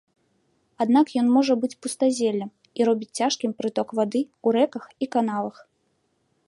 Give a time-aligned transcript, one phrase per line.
[0.85, 2.49] Аднак ён можа быць пустазеллем,
[2.81, 5.57] і робіць цяжкім прыток вады ў рэках і канавах.